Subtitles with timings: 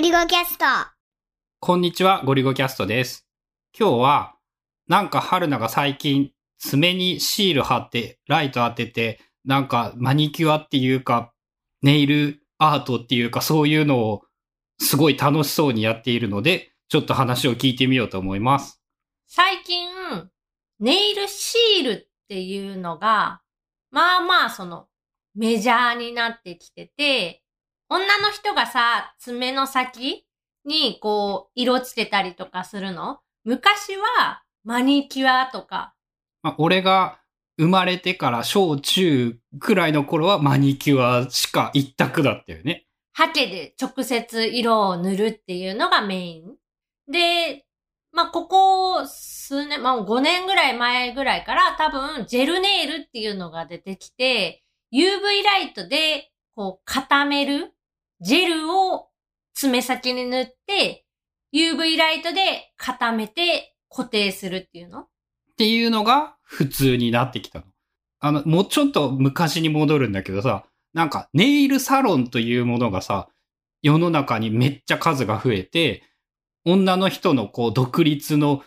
[0.00, 0.64] リゴキャスト。
[1.58, 3.26] こんにちは、ゴリゴキャストです。
[3.78, 4.34] 今日は、
[4.88, 11.34] なんか春菜が最近、爪にシール貼って、ライト当てて、なんかマニキュアっていうか、
[11.82, 14.22] ネイルアートっていうか、そういうのを、
[14.78, 18.80] すごい楽しそうにやっているので、ちょっと話を聞いてみようと思います。
[19.26, 19.86] 最近、
[20.78, 23.42] ネイルシールっていうのが、
[23.90, 24.86] まあまあその、
[25.34, 27.39] メジャーになってきてて、
[27.92, 30.24] 女の人がさ、爪の先
[30.64, 33.18] にこう、色つけたりとかするの？
[33.44, 35.94] 昔は、マニキュアとか、
[36.42, 37.18] まあ、俺が
[37.58, 42.86] 生まれてから小中くらいの頃はマニキュアしか一択だったよね。
[43.12, 46.54] ハケで直接色を塗るっていうのがメイン。
[47.10, 47.66] で、
[48.12, 54.62] まあ、ここ数年、まあ、5年ぐらい前ぐらいから多分、ジェルネイルっていうのが出てきて、
[54.92, 57.72] UV ライトで、こう、固める
[58.20, 59.08] ジェルを
[59.54, 61.04] 爪先に塗って、
[61.54, 65.00] UV ライトで固めて固定するっていうの？
[65.00, 65.06] っ
[65.56, 67.64] ていうのが普通になってきたの。
[68.20, 73.28] あの、もうちょっと昔に戻るんだけどさ、なんかネイルサロンというものがさ、
[73.82, 76.02] 世の中にめっちゃ数が増えて、
[76.66, 78.62] 女の人のこう独立の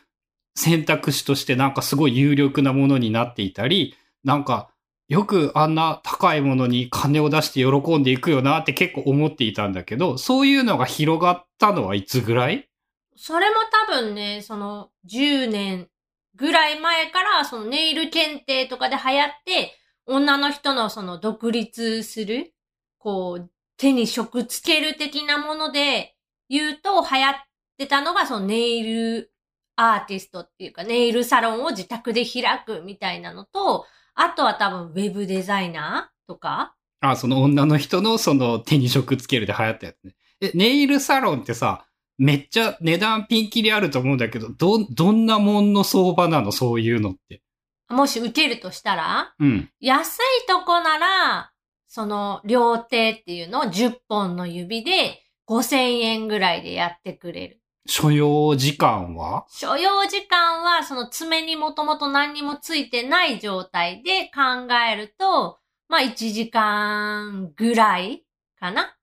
[0.56, 4.70] 選択肢としてなんかすごい有力なものになっていたり、なんか
[5.10, 12.70] よくあんな高いものに金を出して喜んでいくよなって結構思っていたんだけど、そういうのが広がったのはいつぐらい？
[13.16, 13.56] それも
[13.88, 15.88] 多分ね、その10年
[16.36, 19.74] ぐらい前からそのネイル検定とかで流行って、
[20.06, 22.54] 女の人のその独立する、
[22.98, 26.16] こう、手に職つける的なもので
[26.50, 27.36] 言うと流行っ
[27.78, 29.32] てたのがそのネイル
[29.76, 36.76] アーティストっていうかネイルサロンを自宅で開くみたいなのと、あとは多分ウェブデザイナーとか？
[37.02, 40.16] あ、その女の人のその手に職つけるで流行ったやつね。
[40.42, 41.86] え、ネイルサロンってさ、
[42.18, 46.52] めっちゃ値段ピンキリあると思うんだけど、ど、どんなもんの相場なの？
[46.52, 47.42] そういうのって。
[47.90, 49.34] もし受けるとしたら？
[49.40, 49.70] うん。
[49.80, 51.52] 安いとこなら、
[51.88, 53.62] その、両手っていうの？
[53.62, 57.60] を10本の指で5000円ぐらいでやってくれる。
[57.86, 59.46] 所要時間は？
[59.50, 68.24] 所要時間は、その爪にもともと何にもついてない状態で考えると、まあ1時間ぐらい
[68.60, 68.96] かな。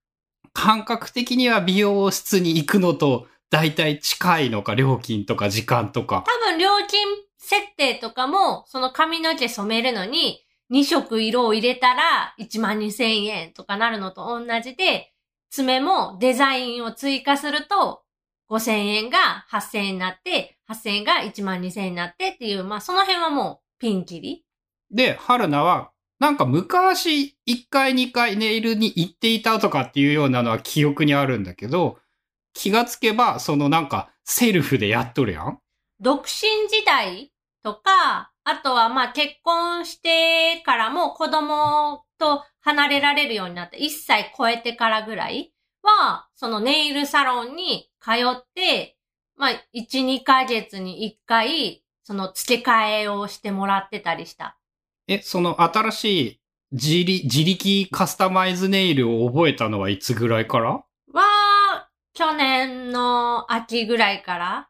[0.52, 6.24] 感覚的には美容室に行くのと大体近いのか、料金とか時間とか。
[6.26, 7.06] 多分料金
[7.38, 15.12] 設定とかも、その髪の毛染めるのに2色色を入れたら1万2000円とかなるのと同じで、
[15.50, 18.02] 爪もデザインを追加すると
[18.50, 24.44] 5000円が8000円になって、8000円が1万2000円になってっていう、まあその辺はもうピンキリ。
[24.90, 31.98] で、春菜は、なんか昔1回2回ネイルに行っていたとかっていうようなのは記憶にあるんだけど、
[32.52, 35.58] 気がつけば、そのなんかセルフでやっとるやん？
[36.00, 48.96] 独身時代とか、あとはまあ結婚してからも子供と離れられるようになって1歳超えてからぐらいは、そのネイルサロンに通って、
[49.36, 54.58] まあ1、2ヶ月に1回、その付け替えをしてもらってたりした。
[55.06, 56.40] え、その新しい
[56.72, 60.84] 自力自力カスタマイズネイルを覚えたのはいつぐらいから？
[61.12, 64.68] は、去年の秋ぐらいから、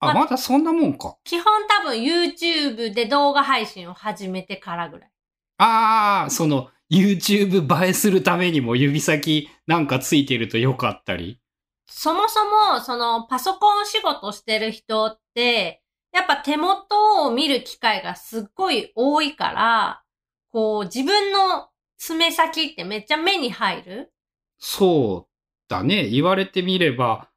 [0.00, 1.16] あ、ままだそんなもんか。
[1.24, 5.10] 基本多分 YouTube で動画配信を始めてからぐらい。
[5.58, 11.40] ああ、その YouTube 映えするためにも指先なんかついてるとよかったり？
[11.86, 15.82] そもそも、その、パソコン仕事してる人って、
[16.12, 20.02] やっぱ手元を見る機会がすっごい多いから、
[20.50, 24.12] こう、自分の爪先ってめっちゃ目に入る
[24.58, 25.32] そう
[25.68, 26.08] だね。
[26.08, 27.28] 言われてみれば、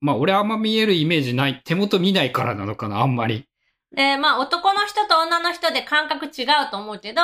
[0.00, 1.62] まあ俺あんま見えるイメージない。
[1.64, 3.46] 手元見ないからなのかな、あんまり。
[3.94, 7.22] で、まあ男の人と女の人で感覚違うと思うけど、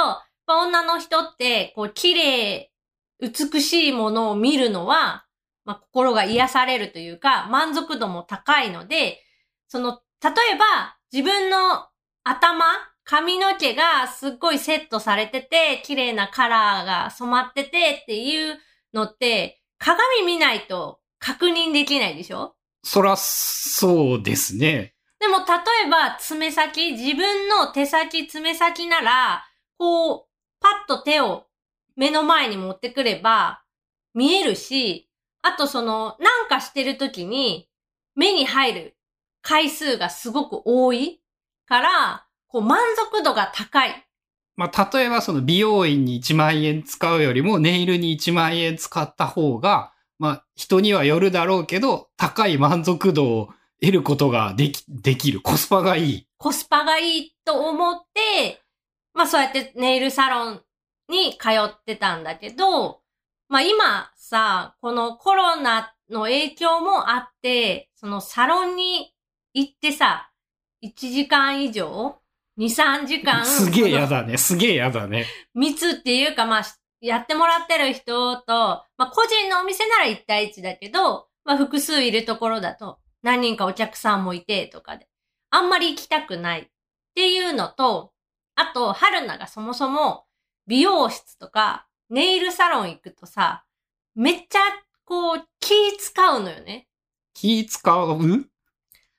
[0.50, 2.72] やっぱ女の人って、こう、綺麗、
[3.20, 5.24] 美しいものを見るのは、
[5.64, 9.22] まあ心が癒されるというか、満足度も高いので、
[9.68, 11.86] その、例えば、自分の
[12.24, 12.64] 頭、
[13.04, 18.58] 髪の毛がすっごいセットされてて、綺麗なカラーが染まっててっていう
[18.92, 22.56] のって、鏡見ないと確認できないでしょ？
[22.82, 24.94] そら、そうですね。
[25.20, 25.44] でも、例
[25.86, 29.44] えば、爪先、自分の手先、爪先なら、
[29.78, 30.29] こう、
[30.60, 31.46] パッと手を
[31.96, 33.62] 目の前に持ってくれば、
[34.14, 35.08] 見えるし、
[35.42, 37.68] あとその、なんかしてる時に、
[38.14, 38.96] 目に入る
[39.42, 41.20] 回数がすごく多い
[41.66, 44.06] から、こう、満足度が高い。
[44.56, 53.48] まあ例えばその美容院に1万円使うよりもネイルに1万円使った方が、まあ、人にはよるだろうけど、高い満足度を
[53.80, 55.40] 得ることができ、できる。
[55.40, 56.26] コスパがいい。
[56.36, 58.60] コスパがいいと思って、
[59.14, 60.62] まあそうやってネイルサロン
[61.08, 63.00] に通ってたんだけど、
[63.48, 69.12] まあ今さ、このコロナの影響もあって、そのサロンに
[69.54, 70.30] 行ってさ、
[70.84, 72.16] 1時間以上
[72.58, 73.44] ?2、3時間？
[73.44, 74.38] すげえ嫌そのだね。
[74.38, 75.26] すげえ嫌だね。
[75.54, 76.62] 密っていうか、まあ、
[77.00, 85.08] やってもらってる人と、まあ個人のお店なら1対1だけど、まあ複数いるところだと、何人かお客さんもいてとかで、
[85.50, 86.66] あんまり行きたくないっ
[87.14, 88.12] ていうのと、
[88.60, 90.26] あと、春菜がそもそも
[90.66, 93.64] 美容室とかネイルサロン行くとさ、
[94.14, 94.58] めっちゃ
[95.04, 96.86] こう気使うのよね。
[97.32, 98.44] 気使う？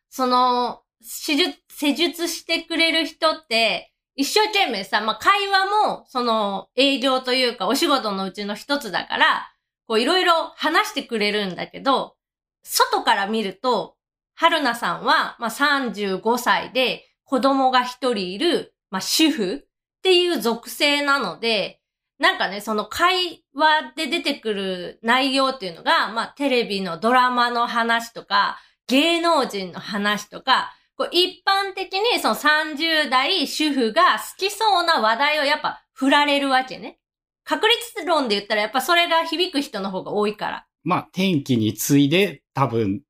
[0.10, 9.50] その、施術、施術してくれる人って、一生懸命さ、まあ、会話も、その、営業というか、お仕事のうちの一つだから、
[9.88, 12.16] こう、いろいろ話してくれるんだけど、
[12.62, 13.96] 外から見ると、
[14.36, 21.82] 春菜さんは、まあ、35歳で、子供が一人いる、まあ、主婦っていう属性なので、
[22.20, 37.00] なんかね、その会話で出てくる内容っていうのが、まあ、テレビのドラマの話とか、芸能人の話とか、こう一般的にその30代主婦が好きそうな話題をやっぱ振られるわけね。
[37.44, 40.68] 確率論で言ったらやっぱそれが響く人の方が多いから。
[40.84, 43.02] まあ、天気に次いで多分、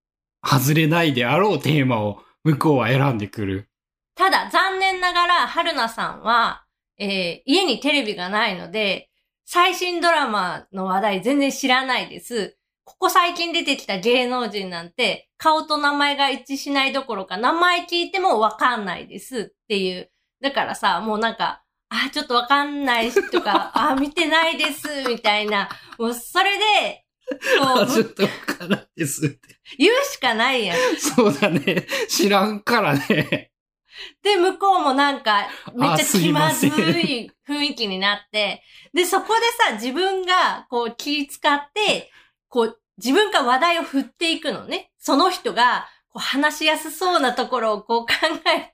[0.42, 3.71] 外れないであろうテーマを向こうは選んでくる。
[4.22, 6.64] ただ残念ながら春菜さんは、
[7.00, 9.10] えー家にテレビがないので、
[9.46, 12.56] 最新ドラマの話題全然知らないです。
[12.84, 20.12] ここ最近出てきた芸能人なんて、顔と名前が一致しないどころか、名前聞いてもわかんないですっていう。
[20.40, 25.68] だからさ、もうなんか、あ、ちょっとわかんないしとか、 あ、見てないです、みたいな。
[25.98, 27.06] もうそれで、
[27.60, 29.40] こ あちょっう、とわからないですって。
[29.80, 30.78] 言うしかないやん。
[31.00, 31.88] そうだね。
[32.08, 33.51] 知らんからね。
[34.24, 38.64] で、向こうもなんか、めっちゃ気まずい雰囲気になって、
[38.94, 42.12] で、そこでさ、自分が、こう、気使って、
[42.50, 44.92] こう、自分が話題を振っていくのね。
[44.98, 48.14] その人が、こう、話しやすそうなところをこう考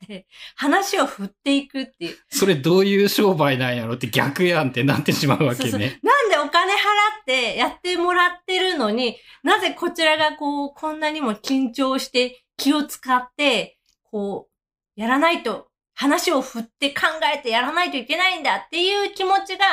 [0.01, 2.18] えて、話を振っていくっていう。
[2.29, 6.00] それどういう商売なんやろって逆やんってなってしまうわけそうそうね。
[6.01, 6.77] なんでお金払っ
[7.25, 13.77] てやってもらってるのに、なぜこちらがこう、こんなにも緊張して気を使って、
[14.12, 14.56] こう、
[14.98, 17.04] やらないと、話を振って考
[17.34, 19.66] えてやらないといけないんだっていう気持ちが、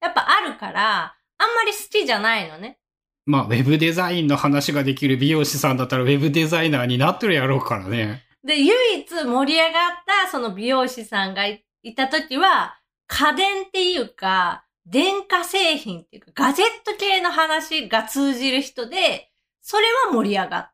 [0.00, 2.78] やっぱあるから、あんまり好きじゃないのね。
[3.26, 8.24] まあ、ウェブデザインの話ができる美容師さんだったらウェブデザイナーになってるやろうからね。
[8.44, 9.90] で、唯一盛り上がっ
[10.24, 12.78] たその美容師さんがいいた時は、
[13.08, 20.72] 家電っていうか、電化製品っていうか、ガジェット系の話が通じる人で、それは盛り上がっ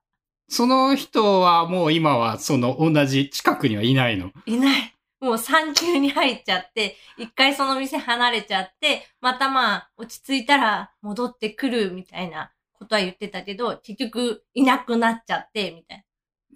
[0.48, 4.30] その人はもう今はその同じ近くにはいないの？
[4.46, 4.94] いない。
[5.20, 16.04] もう産休に入っちゃって、一回その店離れちゃって、またまあ落ち着いたら戻ってくるみたいなことは言ってたけど、結局いなくなっちゃって、みたい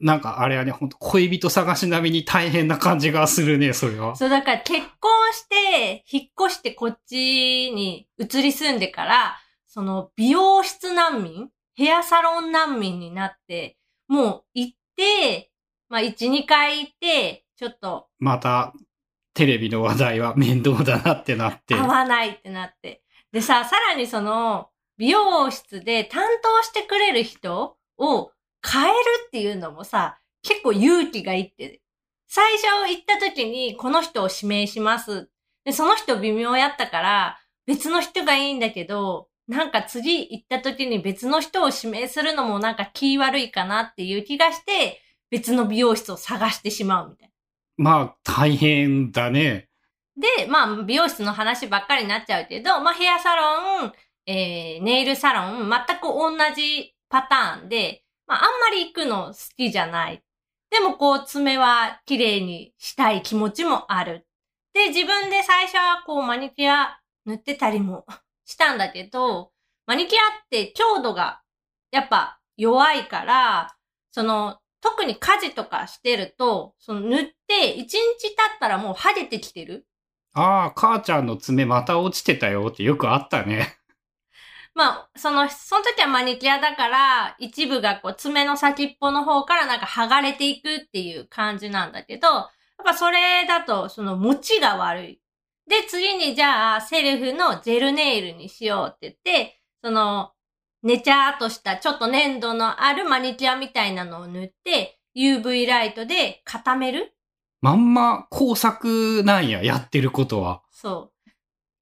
[0.01, 4.17] なんかあれはね、本当恋人探し並みに大変な感じがするね、それはな。。
[4.17, 13.78] そうだから結婚して、引っ越してこっちに移り住んでから、その美容室難民ヘアサロン難民になって、
[14.09, 15.51] もう行って、
[15.89, 18.73] まあ1、2回行って、ちょっとまた、
[19.35, 21.75] テレビの話題は面倒だなってなって。
[21.75, 23.03] 合わないってなって。
[23.31, 28.33] でさ、さらにその、美容室で担当してくれる人を
[28.67, 28.95] 変える
[29.27, 31.81] っていうのもさ、結構勇気がいって。
[32.27, 35.31] 最初行った時に、この人を指名します。
[35.65, 45.01] で、その人微妙やったから、別の人がいいんだけど、なんか次行った時に別の人を指名するのもなんか気悪いかなっていう気がして、
[45.31, 47.35] 別の美容室を探してしまうみたいな。
[47.79, 49.69] まあ、大変だね。
[50.17, 53.93] で、まあ、美容室の話ばっかりになっちゃうけど、まあ、ヘアサロン、
[54.27, 60.23] えー、ネイルサロン、全く同じパターンで、まあ、あんまり行くの好きじゃない。
[60.71, 64.27] でも、こう、爪は綺麗にしたい気持ちもある。
[64.75, 68.05] で、自分で最初は、こう、マニキュア塗ってたりも
[68.49, 69.53] したんだけど、
[69.87, 71.43] マニキュアって強度が、
[71.91, 73.77] やっぱ弱いから、
[74.11, 77.99] その、特に家事とかしてると、その塗って1日経
[78.33, 79.87] ったらもう剥げてきてる
[80.33, 83.77] ああ、母ちゃんの爪また落ちてたよってよくあったね。
[84.75, 92.49] まあ、その、その時はマニキュアだから、一部がこう爪の先っぽの方からなんか剥がれていくっていう感じなんだけど、やっ
[92.85, 95.21] ぱそれだと、その持ちが悪い。
[95.69, 100.33] で、次にじゃあ、セルフのジェルネイルにしようって言って、その、
[100.83, 107.13] ねちゃーっとしたちょっと粘度のあるマニキュアみたいなのを塗って、UV ライトで固める？
[107.61, 110.63] まんま工作なんや、やってることは。
[110.71, 111.13] そ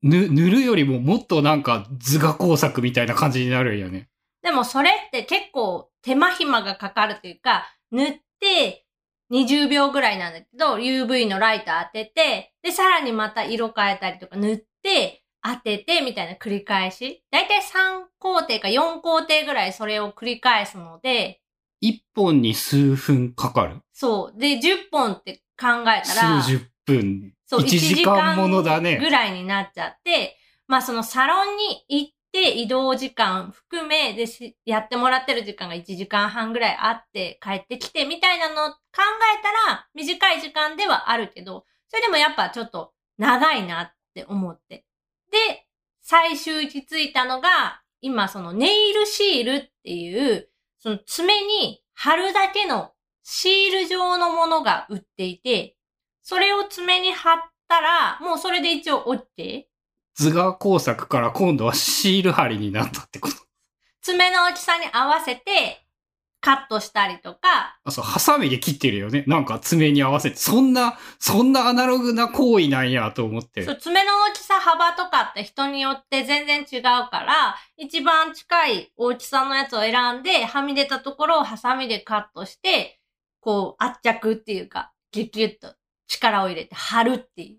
[0.02, 4.08] ぬ、塗るよりももっとなんか図画工作みたいな感じになるんよね。
[4.42, 4.46] う。
[4.46, 8.85] でもそれって結構手間暇がかかるというか、塗って
[9.32, 17.22] 20秒ぐらいなんだけど、UV のライト当てて、で、さらにまた色変えたりとか塗って、当ててみたいな繰り返し。
[17.30, 21.40] だいたい3工程か4工程ぐらいそれを繰り返すので、
[21.80, 23.80] 一本に数分かかる？
[23.92, 24.38] そう。
[24.40, 27.32] で、10本って考えたら、数十分。
[27.46, 38.76] そう、1時間ものだねぐらいになっちゃって、まあそのサロンに行って移動時間含めでしやってもらってる時間が1時間半ぐらいあって帰ってきてみたいなの考
[39.38, 44.84] えたら短い時間ではあるけど、それでもやっぱちょっと長いなって思って。
[45.32, 45.66] で、
[46.02, 52.90] 最終行き着いたのが、今そのネイルシールっていう、その爪に貼るだけの
[53.22, 55.76] シール状のものが売っていて、
[56.22, 59.64] それを爪に貼ったら、もうそれで一応 OK?
[60.16, 63.36] 図画工作から今度はシール貼りになったってこと。
[64.00, 65.86] 爪の大きさに合わせて
[66.40, 69.24] カットしたりとか、あ、そう、ハサミで切ってるよね。
[69.26, 70.36] なんか爪に合わせて。
[70.36, 73.64] そんな、そんなアナログな行為なんやと思って。
[73.64, 83.00] そう爪の大きさ幅とかって人によって全然違うから、一番近い大きさのやつを選んで、はみ出たところをハサミでカットして、
[83.40, 85.74] こう圧着っていうか、ギュッギュッと
[86.06, 87.58] 力を入れて貼るっていう。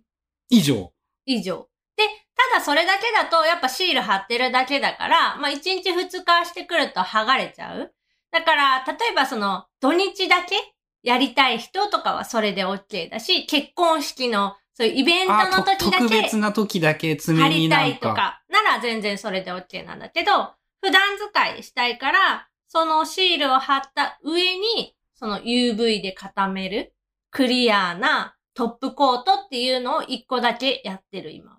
[0.49, 0.93] 以上。
[1.25, 1.67] 以上。
[1.97, 2.03] で、
[2.53, 7.91] ただそれだけだと、やっぱシール貼ってるだけだから、まあ1日2日してくると剥がれちゃう。
[8.31, 10.55] だから、例えばその、土日だけ
[11.01, 17.99] やりたい人とかはそれで OK だし、結婚式の、そういうイベントの時だ特け別な時だけ貼爪にりたい。
[17.99, 26.93] とか、なら全然それで OK なんだけど、普段使いしたいから、そのシールを貼った上に、その UV で固める、
[27.31, 31.56] クリアなトップコートっていうのを一個だけやってる今は。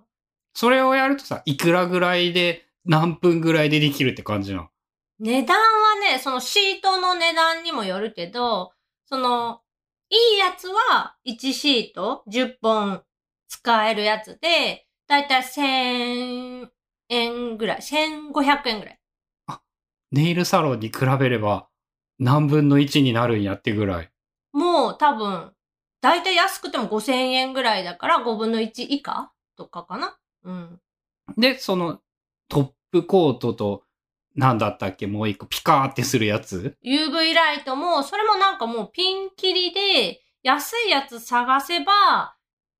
[0.58, 4.68] それをやるとさ、いくらぐらいで、何分ぐらいでできるって感じなの？
[5.20, 5.64] 値段は
[6.00, 8.72] ね、そのシートの値段にもよるけど、
[9.06, 9.60] その、
[10.10, 13.04] いいやつは1シート10本
[13.46, 16.68] 使えるやつで、だいたい1000
[17.10, 18.98] 円ぐらい、1500円ぐらい。
[20.10, 21.68] ネイルサロンに比べれば、
[22.18, 24.10] 何分の1になるんやってぐらい。
[24.52, 25.52] もう多分、
[26.00, 30.18] だいたい安くても5000円ぐらいだから5分の1以下とかかな？
[30.44, 30.80] うん。
[31.36, 32.00] で、その、
[32.48, 33.84] トップコートと、
[34.34, 42.36] なんだったっけもう一個、ピカーってするやつ？UV ライトも、それもなんかもうピンキリで、安いやつ探せば、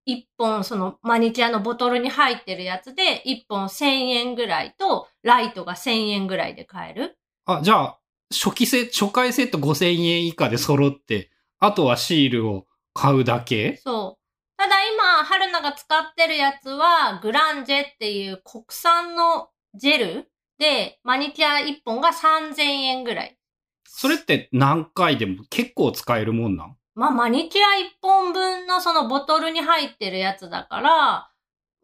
[0.07, 7.19] 1本そのマニキュアのボトルに入ってるやつで、1本1000円ぐらいと、ライトが1000円ぐらいで買える。
[7.45, 7.99] あ、じゃあ、
[8.31, 13.81] 初期セ初回セット5000円以下で揃って、あとはシールを買うだけ？
[13.85, 14.18] そう。
[14.59, 23.38] ただ今、春菜が使ってるやつは、グランジェっていう国産のジェルで、マニキュア1本が3000円ぐらい。
[23.85, 26.77] それって何回でも結構使えるもんなん？
[26.97, 27.69] まあ、マニキュア1
[28.03, 31.31] 本分のそのボトルに入ってるやつだから、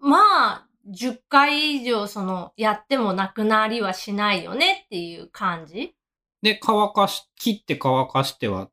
[0.01, 0.17] ま
[0.55, 5.95] あ、10回以上その、やってもなくなりはしないよねっていう感じ
[6.43, 8.69] で、乾かし、切って乾かしては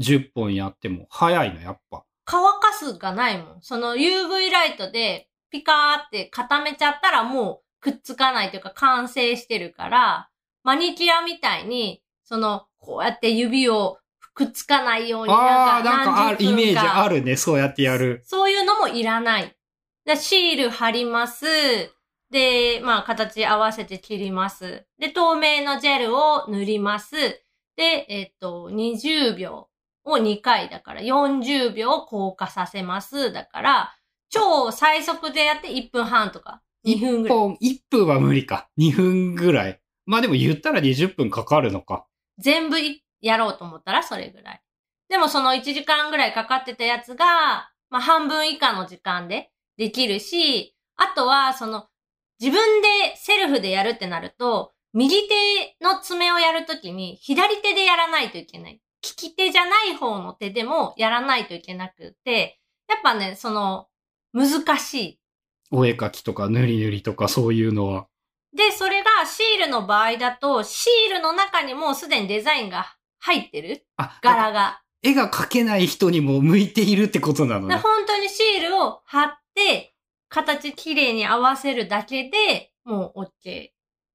[0.00, 2.03] 10本やっても早いの、やっぱ。
[2.24, 3.62] 乾かすがないもん。
[3.62, 10.30] その UV ライトでピカーって固めちゃったらもうくっつかないというか完成してるから、
[10.62, 13.98] マニキュアみたいに、その、こうやって指を
[14.34, 17.16] くっつかないようにああ、なんかなんかある、イメージある。
[17.16, 18.22] るね、そうやってやる。
[18.24, 19.56] そういうのもいらない。
[20.04, 21.46] でシール貼ります。
[22.30, 24.84] で、まあ形合わせて切ります。
[24.98, 27.16] で、透明のジェルを塗ります。
[27.76, 29.68] で、えっと、20秒
[30.04, 33.32] を2回だから40秒硬化させます。
[33.32, 33.96] だから、
[34.30, 37.38] 超最速でやって1分半とか2分ぐ1らい。
[37.38, 38.68] 本、1分は無理か。
[38.78, 39.80] 2分ぐらい。
[40.06, 42.06] まあでも言ったら20分かかるのか。
[42.38, 44.62] 全部いやろうと思ったらそれぐらい。
[45.08, 51.86] でもその1時間ぐらいかかってたやつが、まあ半分以下の時間でできるし、あとはその
[52.40, 58.80] 自分でセルフでやるってなると、右手の爪をやるときに左手でやらないといけない。
[59.04, 62.58] 利き手じゃない方の手でもやらないといけなくて、
[62.88, 63.88] やっぱね、その
[64.32, 65.20] 難しい。
[65.70, 68.06] お絵描きとか塗り塗りとかそういうのは。
[68.56, 74.80] で、それがシールの場合だと、シールの中にもうすでにデザインが入ってるあ、柄が。
[75.02, 77.80] 絵が描けない人にも向いているってことなのでね。
[77.80, 79.94] 本当にシールを貼って、
[80.28, 83.68] 形きれいに合わせるだけでもう OK。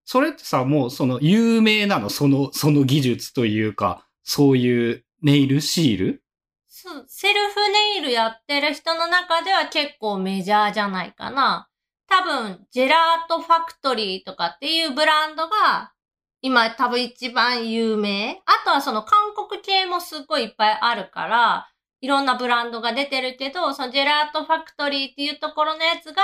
[0.06, 2.10] それってさ、もうその有名なの？
[2.10, 6.24] その、その技術というか、そういうネイルシール？
[6.68, 11.68] そうセルフネイルやってる人の中では結構メジャーじゃないかな。
[12.08, 15.94] 多分、ジェラートファクトリーとかっていうブランドが、
[16.42, 18.42] 今多分一番有名。
[18.46, 21.68] あとはその韓国系もすごいいっぱいあるから、
[22.02, 26.24] いろんなブランドが出てるけど、そのジェラートファクトリーっていうところのやつが、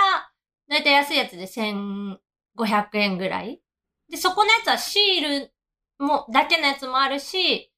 [0.70, 2.18] だいたい安いやつで1500
[2.94, 3.62] 円ぐらい。
[4.10, 5.52] で、そこのやつはシール
[6.00, 7.72] も、だけのやつもあるし、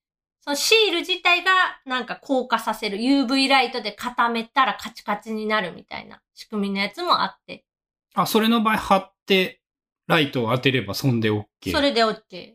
[0.48, 1.52] そのシール自体が
[1.86, 7.66] なんか硬化させる UV ライトで固めたらカチカチになるみたいな仕組みのやつもあって。
[8.14, 9.60] あ、それの場合貼って、
[10.08, 11.44] ライトを当てればそんで OK。
[11.70, 12.54] それで OK。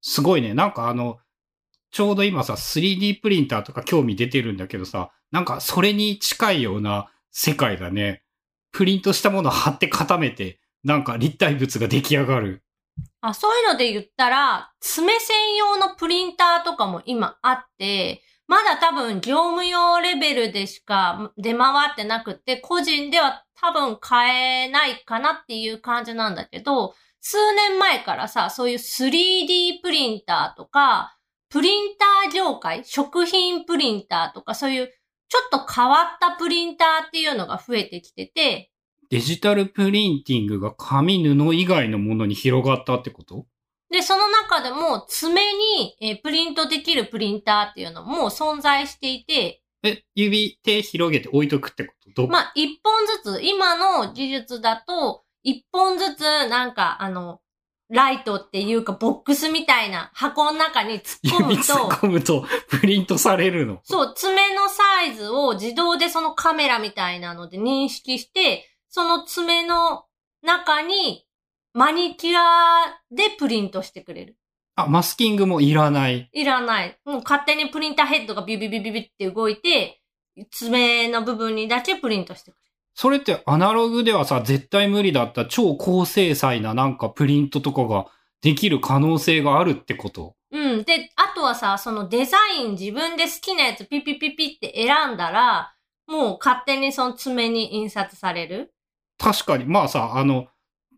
[0.00, 0.54] すごいね。
[0.54, 1.18] なんかあの、
[1.90, 8.22] ちょうど今さ、3D プリンターとか興味出てるんだけどさ、なんかそれに近いような世界だね。
[8.72, 12.63] プリントしたものを貼って固めて、なんか立体物が出来上がる。
[13.26, 31.16] あ、そういうので言ったら、爪専用のプリンターとかも今あって、まだ多分業務用レベルでしか出回ってなくて、個人では多分買えないかなっていう感じなんだけど、数年前からさ、そういう 3D プリンターとか、
[31.48, 34.92] プリンター業界、食品プリンターとか、そういう
[35.28, 38.70] ちょっと変わったプリンターっていうのが増えてきてて、
[39.14, 43.46] デジタルプリンティングが紙布以外のものに広がったってこと？
[43.88, 52.22] で、その中でも爪に、えープリントできるプリンターっていうのも存在していて、え、指、手広げて置いとくってこと？
[52.22, 57.38] ど、まあ、一本ずつ、今の技術だと、一本ずつ、なんか、あの、
[57.90, 63.78] ライトっていうか、ボックスみたいな箱の中に突っ込む指突っと、込むとプリントされるの？
[63.84, 70.04] そう、爪のサイズを自動でそのカメラみたいなので認識して、その爪の
[70.40, 71.26] 中に
[71.72, 74.36] マニキュアでプリントしてくれる。
[74.76, 76.30] あ、マスキングもいらない。
[76.32, 76.96] いらない。
[77.04, 80.00] もう勝手にプリンターヘッドがビュビュビュビュビュって動いて、
[80.52, 82.70] 爪の部分にだけプリントしてくれる。
[82.94, 88.06] それってアナログではさ、絶対無理だった超高精細ななんかプリントとかが
[88.42, 90.36] できる可能性があるってこと？
[90.52, 90.84] うん。
[90.84, 95.74] で、あとはさ、そのデザイン自分で好きなやつピピピピって選んだら、
[96.06, 98.70] もう勝手にその爪に印刷される。
[99.18, 100.48] 確かに、まあさ、あの、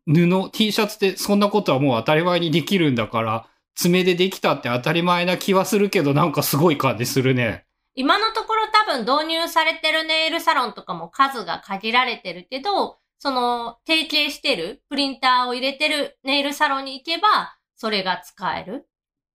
[0.07, 7.67] 布、T シャツってそんなことはもう当たり前にできるんだから、爪でできたって当たり前な気はするけど、なんかすごい感じするね。
[7.95, 18.87] 今のところ多分導入されてるネイルサロンとかも数が限られてるけど、その提携してるプリンターを入れてるネイルサロンに行けば、それが使える。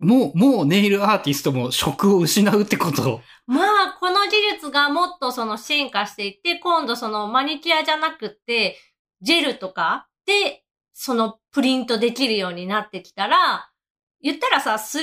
[0.02, 3.22] もう、もうネイルアーティストも職を失うってこと？
[3.48, 8.78] まあ、この技術がもっとその進化していって、今度そのマニキュアじゃなくって、
[9.22, 13.70] ジェルとかで、そのプリントできるようになってきたら、
[14.24, 15.02] 言ったらさ、3D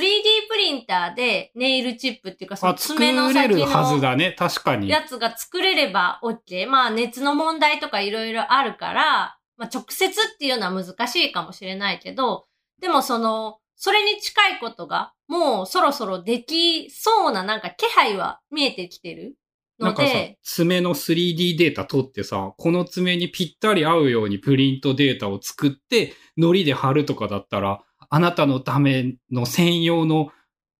[0.49, 4.35] プリンターでネイルチップっていうか、その爪のれ先るはずのだね。
[4.39, 4.89] 確かに。
[4.89, 6.69] やつが作れれば OK。
[6.69, 12.47] まあ、熱の問題とかいろいろあるから、まあ、直接っていうのは難しいかもしれないけど、
[12.81, 19.37] でもその、それに近いことが、もうそろそろできそうななんか気配は見えてきてる
[19.79, 30.31] なんかさので、、爪の 3D データ取ってさ、この爪にぴったり合うようにプリントデータを作って、糊で貼るとかだったら、あなたのための専用の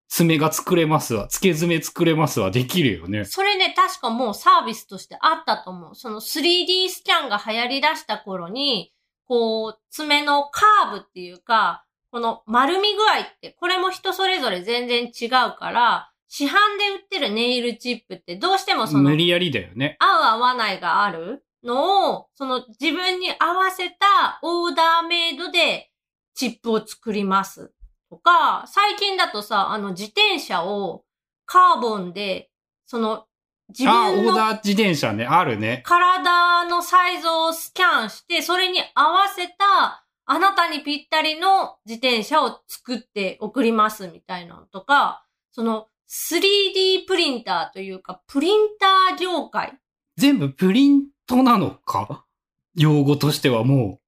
[0.09, 3.25] 爪が作れますわ、付け爪作れますわ、できるよね。
[3.25, 5.95] それね、確かもうサービスとしてあったと思う。
[5.95, 8.93] その 3D スキャンが流行り出した頃に、
[9.27, 16.55] こう、爪のカーブっていうか、この丸み具合って、これも人それぞれ全然違うから、市販で
[17.01, 19.97] 売ってるネイルチップってどうしてもその、無理やりだよね。
[19.99, 25.91] 合う合わないがあるのを、その自分に合わせたオーダーメイドで
[26.35, 27.73] チップを作ります。
[28.11, 31.05] とか、最近だとさ、あの自転車を
[31.47, 32.51] カーボンで、
[32.87, 33.27] その
[33.69, 35.83] 自あ、オ分のーダー自転車ね、あるね。
[35.85, 49.79] 体のサイズをスキャンして、それに合わせたあなたにぴったりの自転車を作って送りますみたいなのとか、その 3D プリンターというか、プリンター業界？
[50.19, 52.27] 全部プリントなのか？
[52.75, 54.01] 用語としてはも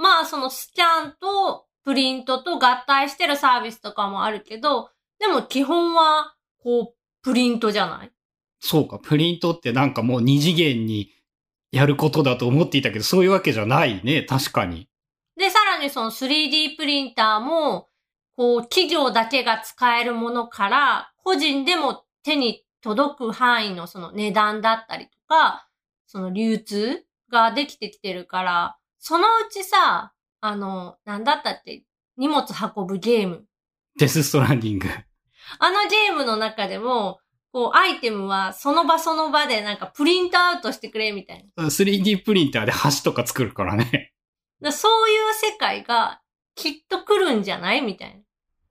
[0.00, 8.06] まあ、そのスキャンとプリントと合体してるサービスとかもあるけど、でも基本は、こう、プリントじゃない？
[8.06, 8.12] う
[8.60, 11.10] そうか、プリントってなんかもう二次元に
[11.72, 14.88] やることだと思っていたけど、そういうわけじゃないね、確かに。
[15.78, 17.88] にその 3D プリンターも、
[18.36, 25.68] こう、企業だけが使えるものから、個人でも手に届く範囲のその値段だったりとか、
[26.06, 31.84] その流通ができてきてるから、そのうちさ、あの、なんだったって、
[32.16, 32.44] 荷物
[32.76, 33.44] 運ぶゲーム。
[33.98, 34.88] デスストランディング。
[35.58, 37.20] あのゲームの中でも、
[37.52, 41.64] こう、アイテムはその場その場でなんかプリントアウトしてくれみたいな。
[41.64, 44.12] 3D プリンターで橋とか作るからね。
[44.62, 46.20] だそういう世界が
[46.54, 47.82] きっと来るんじゃない？
[47.82, 48.22] みたいな。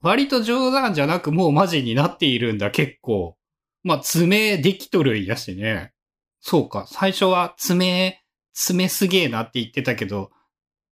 [0.02, 3.38] 割と冗談じゃなくもうマジになっているんだ、結構。
[3.84, 5.93] まあ、爪できとるんやしね。
[6.41, 10.32] そうか、最初は爪、爪すげえなって言ってたけど、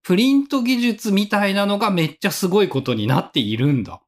[0.03, 4.01] プリント技術みたいなのがめっちゃすごいことになっているんだ。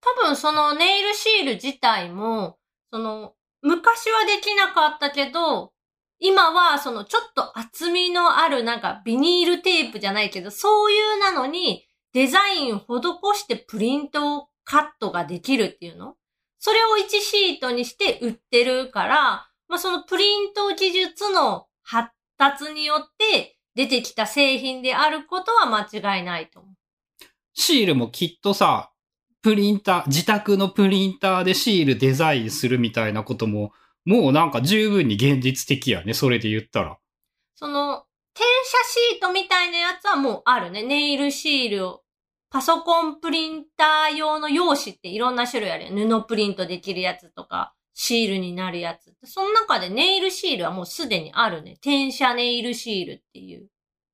[0.00, 2.58] 多分そのネイルシール自体も、
[2.92, 5.72] その、昔はできなかったけど、
[6.20, 16.14] 今はそのちょっと厚みのあるなんかビニールテープじゃないけど、そういうなのにデザインを施してプリントをカットができるっていうの？
[16.58, 26.74] それを1シートにして売ってるから、まあそのプリント技術の発達によって出てきた製品であることは間違いないと思う。
[27.54, 28.90] シールもきっとさ、
[29.42, 33.72] プリンター、自宅のプリンターでシールデザインするみたいなことも、
[34.04, 36.98] もうなんか十分に現実的やね、それで言ったら。
[37.54, 38.78] その、転写
[39.12, 40.82] シートみたいなやつはもうあるね。
[40.82, 42.02] ネイルシールを。
[42.52, 46.20] パソコンプリンター用の用紙っていろんな種類あるよ。
[46.20, 49.14] 布プリントできるやつとか、シールになるやつ。
[49.24, 51.72] その中でネイルシールはもうすでにあるね。
[51.74, 53.68] 転写ネイルシールっていう。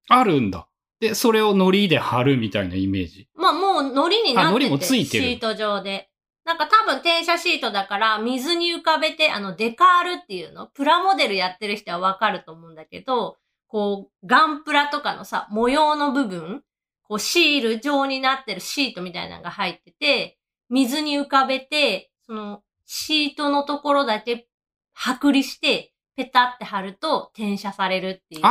[0.09, 0.68] あるんだ。
[1.01, 3.29] で、それを糊で貼るみたいなイメージ。
[3.35, 6.11] まあもう糊になっててあ糊もついてるシート上で。
[6.47, 16.63] なんか多分転写シートだから水に浮かべて、あのデカールっていうの、プラモデルやってる人はわかると思うんだけど、こう、ガンプラとかのさ、模様の部分、
[17.03, 20.39] こうシール状になってるシートみたいなのが入ってて、
[20.71, 24.47] 水に浮かべて、そのシートのところだけ
[24.97, 28.41] 剥離して、ペタって貼ると転写されるっていう。
[28.45, 28.51] あー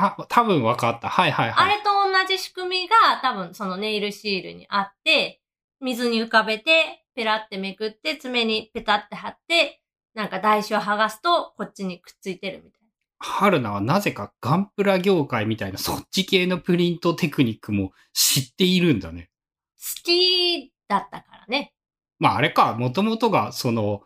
[0.00, 1.08] あ、あ、多分分かった。
[1.08, 1.72] はいはいはい。
[1.72, 5.40] あれと同じ仕組みが多分そのネイルシールにあって、
[5.80, 9.80] 水に浮かべて、ペラってめくって、爪にペタって貼って、
[10.14, 12.82] なんか台紙を剥がすと、こっちにくっついてるみたい
[13.24, 19.30] 春菜はなぜかガンプラ業界みたいなそっち系のプリントテクニックも知っているんだね。
[19.78, 21.72] 好きだったからね。
[22.18, 24.02] まああれか、もともとがその、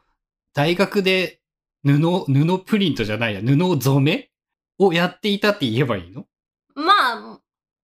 [0.53, 1.40] 大学で
[1.83, 4.31] 布、布プリントじゃないや、布染め
[4.79, 6.27] をやっていたって言えばいいの？
[6.75, 7.40] まあ、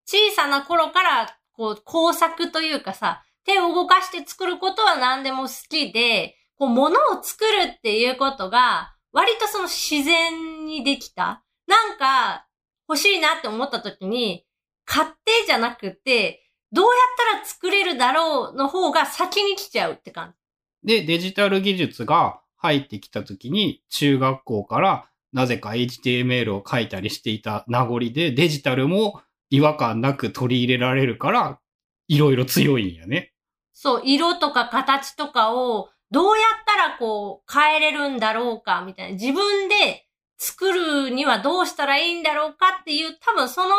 [0.05, 11.43] 小さな頃から、こう、工作というかさ、手を動かして作ることは何でも好きで、こう、物を作るっていうことが、割とその自然にできた。
[11.67, 12.47] なんか、
[12.87, 14.45] 欲しいなって思った時に、
[14.85, 16.93] 買ってじゃなくて、どうやっ
[17.33, 20.33] たら作れるだろうの方が先に来ちゃうって感
[20.83, 31.59] じで、デジタル技術が入ってきた時に、中学校からなぜか HTML を書いたりしていた名残で、デジタルも違和感なく取り入れられるから、
[32.07, 33.30] いろいろ強いんやね。
[33.73, 33.79] じ。
[33.79, 39.13] そう、色とか形とかを、どうやったらこう、変えれるんだろうか、みたいな。
[39.13, 40.05] 自分で
[40.37, 43.75] 作るにはどうしたらいいんだろうかっていう、多分その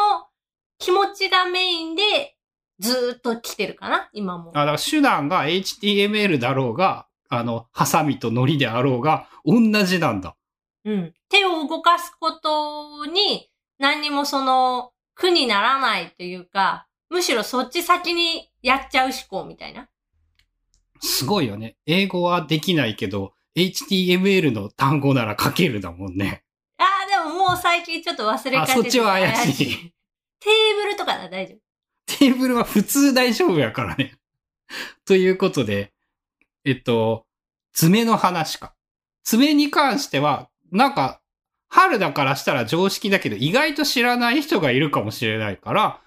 [0.79, 2.37] 気持ちがメインで、
[2.79, 4.51] ずーっと来てるかな、今も。
[4.55, 10.37] あだから手段が HTML だろうが、あの、ハサミと糊であろうが、同じなんだ。
[10.85, 11.15] うん。
[11.29, 19.89] 手を動かすことに、何にもその、苦にならないというか、むしろそっち先にやっちゃう思考みたいな。
[21.01, 21.77] すごいよね。
[21.87, 26.45] 英語はできないけど、HTML の単語なら書けるだもんね。
[26.79, 29.67] ああ、でももう最近ちょっと忘れかけてあそっちは怪しい
[30.41, 31.59] テーブルとかなら大丈夫。
[32.07, 34.15] テーブルは普通大丈夫やからね。
[35.05, 35.93] ということで、
[36.65, 37.27] えっと、
[37.73, 38.75] 爪の話か。
[39.25, 41.21] 爪に関しては、なんか、
[41.69, 46.02] 春だからしたら常識だけど、意外と知らない人がいるかもしれないから、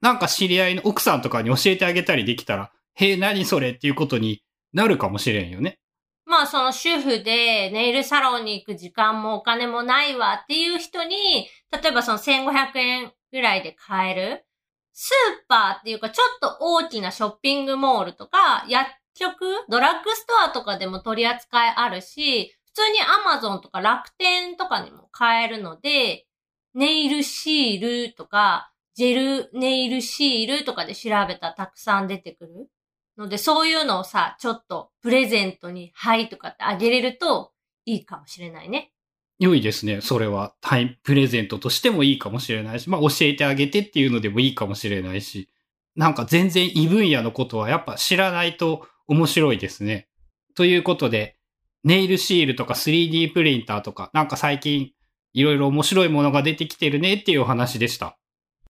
[0.00, 3.70] なんか知り合いの奥さんとかに教えてあげたりできたら、へえ、何それ？
[3.70, 5.78] っていうことになるかもしれんよね。
[6.24, 14.44] まあその主婦でネイルサロンに行く時間もお金もないわっていう人に、例えばその1500円ぐらいで買える、
[14.92, 26.26] スーパーっていうかちょっと大きなショッピングモールとか、薬局、ドラッグストアとかでも取り扱いあるし、普通にアマゾンとか楽天とかにも買えるので、
[26.74, 28.69] ネイルシールとか、
[29.00, 32.68] ジェルネイルシールとかで調べたらたくさん出てくる。
[33.16, 37.52] ので、そういうのをさ、ちょっとプレゼントに、はいとかってあげれると
[37.86, 38.92] いいかもしれないね。
[39.38, 40.02] 良いですね。
[40.02, 45.48] それは、タイムプレゼントとしてもいいかもしれないし、まあ教えてあげてっていうのでもいいかもしれないし、
[45.96, 50.08] なんか全然異分野のことはやっぱ知らないと面白いですね。
[50.54, 51.38] ということで、
[51.84, 54.92] ネイルシールとか 3D プリンターとか、なんか最近
[55.32, 58.19] いろいろ面白いものが出てきてるねっていうお話でした。